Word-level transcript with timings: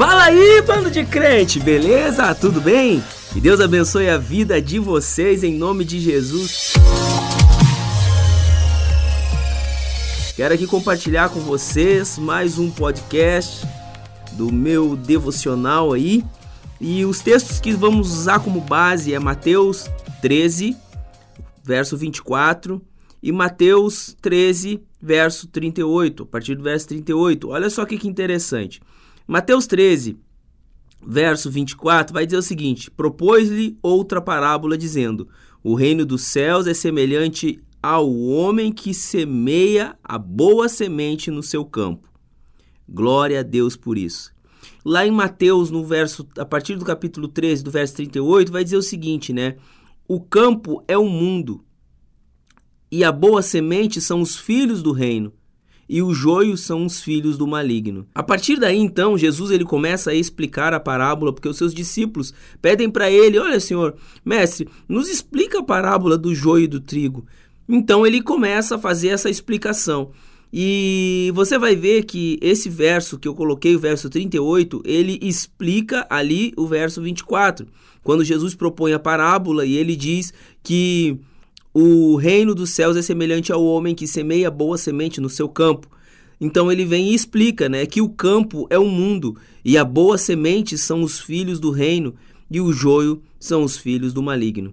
Fala 0.00 0.24
aí, 0.24 0.62
bando 0.62 0.90
de 0.90 1.04
crente, 1.04 1.60
beleza? 1.60 2.34
Tudo 2.34 2.58
bem? 2.58 3.04
Que 3.34 3.38
Deus 3.38 3.60
abençoe 3.60 4.08
a 4.08 4.16
vida 4.16 4.58
de 4.58 4.78
vocês 4.78 5.44
em 5.44 5.52
nome 5.52 5.84
de 5.84 6.00
Jesus. 6.00 6.72
Quero 10.34 10.54
aqui 10.54 10.66
compartilhar 10.66 11.28
com 11.28 11.40
vocês 11.40 12.16
mais 12.16 12.58
um 12.58 12.70
podcast 12.70 13.66
do 14.32 14.50
meu 14.50 14.96
devocional 14.96 15.92
aí. 15.92 16.24
E 16.80 17.04
os 17.04 17.20
textos 17.20 17.60
que 17.60 17.72
vamos 17.72 18.10
usar 18.10 18.40
como 18.40 18.62
base 18.62 19.12
é 19.12 19.18
Mateus 19.18 19.90
13, 20.22 20.78
verso 21.62 21.94
24, 21.98 22.80
e 23.22 23.30
Mateus 23.30 24.16
13, 24.22 24.82
verso 24.98 25.46
38, 25.48 26.22
a 26.22 26.26
partir 26.26 26.54
do 26.54 26.62
verso 26.62 26.88
38. 26.88 27.50
Olha 27.50 27.68
só 27.68 27.84
que, 27.84 27.98
que 27.98 28.08
interessante. 28.08 28.80
Mateus 29.30 29.64
13, 29.68 30.18
verso 31.06 31.48
24, 31.48 32.12
vai 32.12 32.26
dizer 32.26 32.38
o 32.38 32.42
seguinte: 32.42 32.90
Propôs-lhe 32.90 33.76
outra 33.80 34.20
parábola, 34.20 34.76
dizendo: 34.76 35.28
O 35.62 35.76
reino 35.76 36.04
dos 36.04 36.22
céus 36.22 36.66
é 36.66 36.74
semelhante 36.74 37.62
ao 37.80 38.12
homem 38.12 38.72
que 38.72 38.92
semeia 38.92 39.96
a 40.02 40.18
boa 40.18 40.68
semente 40.68 41.30
no 41.30 41.44
seu 41.44 41.64
campo. 41.64 42.08
Glória 42.88 43.38
a 43.38 43.42
Deus 43.44 43.76
por 43.76 43.96
isso. 43.96 44.32
Lá 44.84 45.06
em 45.06 45.12
Mateus, 45.12 45.70
no 45.70 45.84
verso, 45.84 46.26
a 46.36 46.44
partir 46.44 46.74
do 46.74 46.84
capítulo 46.84 47.28
13, 47.28 47.62
do 47.62 47.70
verso 47.70 47.94
38, 47.94 48.50
vai 48.50 48.64
dizer 48.64 48.78
o 48.78 48.82
seguinte, 48.82 49.32
né? 49.32 49.58
O 50.08 50.20
campo 50.20 50.82
é 50.88 50.98
o 50.98 51.08
mundo, 51.08 51.64
e 52.90 53.04
a 53.04 53.12
boa 53.12 53.42
semente 53.42 54.00
são 54.00 54.22
os 54.22 54.36
filhos 54.36 54.82
do 54.82 54.90
reino, 54.90 55.32
e 55.92 56.00
o 56.00 56.14
joio 56.14 56.56
são 56.56 56.86
os 56.86 57.02
filhos 57.02 57.36
do 57.36 57.48
maligno. 57.48 58.06
A 58.14 58.22
partir 58.22 58.60
daí, 58.60 58.78
então, 58.78 59.18
Jesus 59.18 59.50
ele 59.50 59.64
começa 59.64 60.12
a 60.12 60.14
explicar 60.14 60.72
a 60.72 60.78
parábola, 60.78 61.32
porque 61.32 61.48
os 61.48 61.56
seus 61.56 61.74
discípulos 61.74 62.32
pedem 62.62 62.88
para 62.88 63.10
ele: 63.10 63.40
Olha, 63.40 63.58
Senhor, 63.58 63.96
mestre, 64.24 64.68
nos 64.88 65.08
explica 65.08 65.58
a 65.58 65.64
parábola 65.64 66.16
do 66.16 66.32
joio 66.32 66.64
e 66.64 66.68
do 66.68 66.78
trigo. 66.78 67.26
Então 67.68 68.06
ele 68.06 68.22
começa 68.22 68.76
a 68.76 68.78
fazer 68.78 69.08
essa 69.08 69.28
explicação. 69.28 70.12
E 70.52 71.32
você 71.34 71.58
vai 71.58 71.74
ver 71.74 72.04
que 72.04 72.38
esse 72.40 72.68
verso 72.68 73.18
que 73.18 73.26
eu 73.26 73.34
coloquei, 73.34 73.74
o 73.74 73.80
verso 73.80 74.08
38, 74.08 74.82
ele 74.84 75.18
explica 75.20 76.06
ali 76.08 76.52
o 76.56 76.68
verso 76.68 77.02
24. 77.02 77.66
Quando 78.00 78.24
Jesus 78.24 78.54
propõe 78.54 78.92
a 78.92 78.98
parábola 78.98 79.66
e 79.66 79.76
ele 79.76 79.96
diz 79.96 80.32
que 80.62 81.18
o 81.72 82.16
reino 82.16 82.54
dos 82.54 82.70
céus 82.70 82.96
é 82.96 83.02
semelhante 83.02 83.52
ao 83.52 83.64
homem 83.64 83.94
que 83.94 84.06
semeia 84.06 84.50
boa 84.50 84.76
semente 84.76 85.20
no 85.20 85.28
seu 85.28 85.48
campo. 85.48 85.88
Então 86.40 86.70
ele 86.70 86.84
vem 86.84 87.10
e 87.10 87.14
explica, 87.14 87.68
né, 87.68 87.84
que 87.86 88.00
o 88.00 88.08
campo 88.08 88.66
é 88.70 88.78
o 88.78 88.86
mundo 88.86 89.36
e 89.64 89.76
a 89.76 89.84
boa 89.84 90.16
semente 90.16 90.78
são 90.78 91.02
os 91.02 91.20
filhos 91.20 91.60
do 91.60 91.70
reino 91.70 92.14
e 92.50 92.60
o 92.60 92.72
joio 92.72 93.22
são 93.38 93.62
os 93.62 93.76
filhos 93.76 94.12
do 94.12 94.22
maligno. 94.22 94.72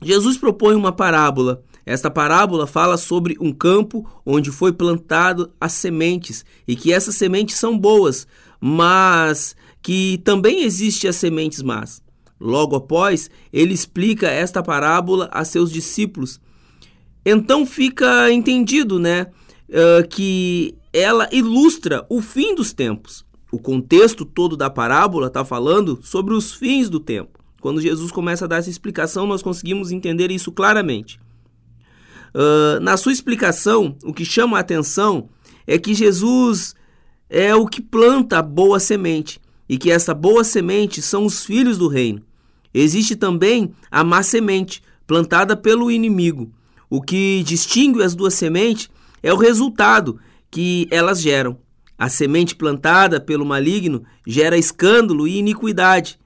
Jesus 0.00 0.36
propõe 0.36 0.74
uma 0.74 0.92
parábola 0.92 1.62
esta 1.88 2.10
parábola 2.10 2.66
fala 2.66 2.98
sobre 2.98 3.34
um 3.40 3.50
campo 3.50 4.06
onde 4.26 4.50
foi 4.50 4.74
plantado 4.74 5.50
as 5.58 5.72
sementes 5.72 6.44
e 6.66 6.76
que 6.76 6.92
essas 6.92 7.14
sementes 7.14 7.56
são 7.56 7.78
boas, 7.78 8.26
mas 8.60 9.56
que 9.80 10.20
também 10.22 10.64
existem 10.64 11.08
as 11.08 11.16
sementes 11.16 11.62
más. 11.62 12.02
Logo 12.40 12.76
após, 12.76 13.30
ele 13.52 13.74
explica 13.74 14.28
esta 14.28 14.62
parábola 14.62 15.28
a 15.32 15.44
seus 15.44 15.72
discípulos. 15.72 16.40
Então 17.24 17.66
fica 17.66 18.30
entendido, 18.30 18.98
né, 18.98 19.26
que 20.10 20.76
ela 20.92 21.28
ilustra 21.32 22.06
o 22.08 22.22
fim 22.22 22.54
dos 22.54 22.72
tempos. 22.72 23.26
O 23.50 23.58
contexto 23.58 24.24
todo 24.24 24.56
da 24.56 24.68
parábola 24.68 25.28
está 25.28 25.44
falando 25.44 25.98
sobre 26.02 26.34
os 26.34 26.52
fins 26.52 26.88
do 26.88 27.00
tempo. 27.00 27.38
Quando 27.60 27.80
Jesus 27.80 28.12
começa 28.12 28.44
a 28.44 28.48
dar 28.48 28.58
essa 28.58 28.70
explicação, 28.70 29.26
nós 29.26 29.42
conseguimos 29.42 29.90
entender 29.90 30.30
isso 30.30 30.52
claramente. 30.52 31.18
Uh, 32.34 32.78
na 32.80 32.96
sua 32.96 33.12
explicação, 33.12 33.96
o 34.04 34.12
que 34.12 34.24
chama 34.24 34.58
a 34.58 34.60
atenção 34.60 35.28
é 35.66 35.78
que 35.78 35.94
Jesus 35.94 36.74
é 37.28 37.54
o 37.54 37.66
que 37.66 37.80
planta 37.80 38.38
a 38.38 38.42
boa 38.42 38.78
semente 38.78 39.40
e 39.68 39.76
que 39.76 39.90
essa 39.90 40.14
boa 40.14 40.44
semente 40.44 41.02
são 41.02 41.24
os 41.24 41.44
filhos 41.44 41.76
do 41.78 41.88
reino. 41.88 42.22
Existe 42.72 43.16
também 43.16 43.72
a 43.90 44.04
má 44.04 44.22
semente, 44.22 44.82
plantada 45.06 45.56
pelo 45.56 45.90
inimigo. 45.90 46.52
O 46.90 47.02
que 47.02 47.42
distingue 47.44 48.02
as 48.02 48.14
duas 48.14 48.34
sementes 48.34 48.90
é 49.22 49.32
o 49.32 49.36
resultado 49.36 50.18
que 50.50 50.86
elas 50.90 51.20
geram. 51.20 51.58
A 51.98 52.08
semente 52.08 52.54
plantada 52.54 53.20
pelo 53.20 53.44
maligno 53.44 54.04
gera 54.26 54.56
escândalo 54.56 55.26
e 55.26 55.38
iniquidade. 55.38 56.18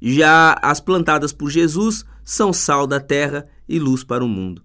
Já 0.00 0.58
as 0.62 0.80
plantadas 0.80 1.32
por 1.32 1.50
Jesus 1.50 2.04
são 2.24 2.52
sal 2.52 2.86
da 2.86 3.00
terra 3.00 3.46
e 3.68 3.78
luz 3.78 4.04
para 4.04 4.24
o 4.24 4.28
mundo. 4.28 4.62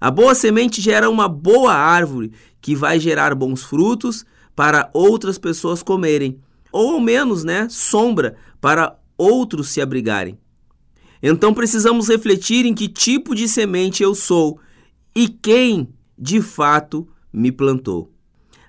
A 0.00 0.10
boa 0.10 0.34
semente 0.34 0.80
gera 0.80 1.08
uma 1.08 1.28
boa 1.28 1.72
árvore 1.72 2.32
que 2.60 2.74
vai 2.74 2.98
gerar 2.98 3.34
bons 3.34 3.62
frutos 3.62 4.24
para 4.56 4.90
outras 4.92 5.38
pessoas 5.38 5.82
comerem, 5.82 6.40
ou 6.72 6.94
ao 6.94 7.00
menos, 7.00 7.44
né, 7.44 7.68
sombra 7.70 8.34
para 8.60 8.98
outros 9.16 9.68
se 9.68 9.80
abrigarem. 9.80 10.38
Então 11.22 11.54
precisamos 11.54 12.08
refletir 12.08 12.66
em 12.66 12.74
que 12.74 12.88
tipo 12.88 13.34
de 13.34 13.48
semente 13.48 14.02
eu 14.02 14.14
sou 14.14 14.58
e 15.14 15.28
quem 15.28 15.88
de 16.18 16.40
fato 16.40 17.06
me 17.32 17.52
plantou. 17.52 18.10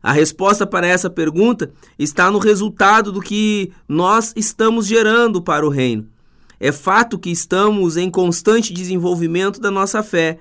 A 0.01 0.11
resposta 0.11 0.67
para 0.67 0.85
essa 0.85 1.09
pergunta 1.09 1.71
está 1.97 2.29
no 2.29 2.37
resultado 2.37 3.11
do 3.11 3.21
que 3.21 3.71
nós 3.87 4.33
estamos 4.35 4.85
gerando 4.85 5.41
para 5.41 5.65
o 5.65 5.69
reino. 5.69 6.07
É 6.59 6.71
fato 6.71 7.17
que 7.17 7.31
estamos 7.31 7.97
em 7.97 8.09
constante 8.09 8.73
desenvolvimento 8.73 9.59
da 9.59 9.71
nossa 9.71 10.03
fé 10.03 10.39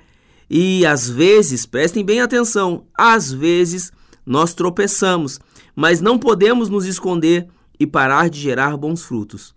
e 0.51 0.85
às 0.85 1.09
vezes, 1.09 1.65
prestem 1.65 2.05
bem 2.05 2.21
atenção, 2.21 2.85
às 2.95 3.33
vezes 3.33 3.91
nós 4.27 4.53
tropeçamos, 4.53 5.41
mas 5.75 6.01
não 6.01 6.19
podemos 6.19 6.69
nos 6.69 6.85
esconder 6.85 7.49
e 7.79 7.87
parar 7.87 8.29
de 8.29 8.39
gerar 8.39 8.77
bons 8.77 9.03
frutos. 9.03 9.55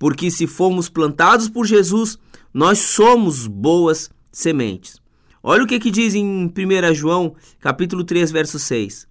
Porque 0.00 0.30
se 0.30 0.46
fomos 0.46 0.88
plantados 0.88 1.46
por 1.46 1.66
Jesus, 1.66 2.18
nós 2.54 2.78
somos 2.78 3.46
boas 3.46 4.10
sementes. 4.32 4.98
Olha 5.42 5.62
o 5.62 5.66
que, 5.66 5.78
que 5.78 5.90
diz 5.90 6.14
em 6.14 6.46
1 6.46 6.94
João, 6.94 7.34
capítulo 7.60 8.02
3, 8.02 8.32
verso 8.32 8.58
6. 8.58 9.06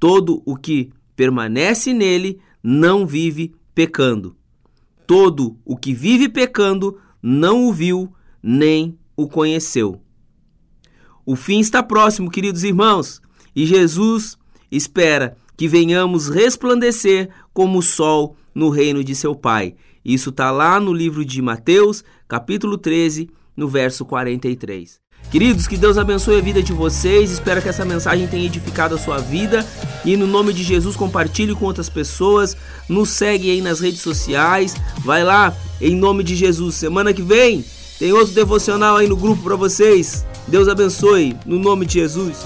Todo 0.00 0.42
o 0.46 0.56
que 0.56 0.90
permanece 1.14 1.92
nele 1.92 2.40
não 2.62 3.06
vive 3.06 3.54
pecando. 3.74 4.34
Todo 5.06 5.58
o 5.66 5.76
que 5.76 5.92
vive 5.92 6.30
pecando 6.30 6.98
não 7.22 7.66
o 7.66 7.72
viu 7.72 8.10
nem 8.42 8.98
o 9.14 9.28
conheceu. 9.28 10.00
O 11.26 11.36
fim 11.36 11.60
está 11.60 11.82
próximo, 11.82 12.30
queridos 12.30 12.64
irmãos, 12.64 13.20
e 13.54 13.66
Jesus 13.66 14.38
espera 14.70 15.36
que 15.58 15.68
venhamos 15.68 16.30
resplandecer 16.30 17.28
como 17.52 17.80
o 17.80 17.82
sol 17.82 18.34
no 18.54 18.70
reino 18.70 19.04
de 19.04 19.14
seu 19.14 19.34
Pai. 19.34 19.76
Isso 20.04 20.30
está 20.30 20.50
lá 20.50 20.80
no 20.80 20.92
livro 20.92 21.24
de 21.24 21.40
Mateus, 21.40 22.04
capítulo 22.26 22.76
13, 22.76 23.30
no 23.56 23.68
verso 23.68 24.04
43. 24.04 25.00
Queridos, 25.30 25.66
que 25.66 25.78
Deus 25.78 25.96
abençoe 25.96 26.38
a 26.38 26.42
vida 26.42 26.62
de 26.62 26.72
vocês. 26.72 27.30
Espero 27.30 27.62
que 27.62 27.68
essa 27.68 27.84
mensagem 27.84 28.26
tenha 28.26 28.44
edificado 28.44 28.94
a 28.94 28.98
sua 28.98 29.18
vida. 29.18 29.66
E 30.04 30.16
no 30.16 30.26
nome 30.26 30.52
de 30.52 30.62
Jesus, 30.62 30.94
compartilhe 30.94 31.54
com 31.54 31.64
outras 31.64 31.88
pessoas. 31.88 32.56
Nos 32.88 33.08
segue 33.10 33.50
aí 33.50 33.62
nas 33.62 33.80
redes 33.80 34.00
sociais. 34.00 34.74
Vai 34.98 35.24
lá, 35.24 35.56
em 35.80 35.96
nome 35.96 36.22
de 36.22 36.36
Jesus. 36.36 36.74
Semana 36.74 37.14
que 37.14 37.22
vem 37.22 37.64
tem 37.98 38.12
outro 38.12 38.34
devocional 38.34 38.96
aí 38.96 39.08
no 39.08 39.16
grupo 39.16 39.42
para 39.42 39.56
vocês. 39.56 40.26
Deus 40.48 40.68
abençoe, 40.68 41.36
no 41.46 41.58
nome 41.58 41.86
de 41.86 41.94
Jesus. 41.94 42.36